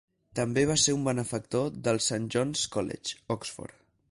[0.37, 3.83] També va ser un benefactor del Saint John's College, Oxford.